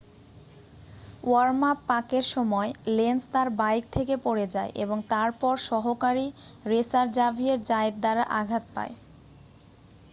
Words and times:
worm 1.23 1.61
up 1.65 1.79
পাকের 1.87 2.25
সময় 2.33 2.69
Lenz 2.97 3.21
তাঁর 3.33 3.47
বাইক 3.59 3.83
থেকে 3.95 4.15
পড়ে 4.25 4.45
যায় 4.55 4.71
এবং 4.83 4.97
তারপর 5.09 5.53
সহকারী 5.69 6.25
রেসার 6.65 7.07
জাভিয়ের 7.11 7.59
জায়েত 7.63 7.95
দ্বারা 7.99 8.23
আঘাত 8.39 8.63
পায় 8.75 8.93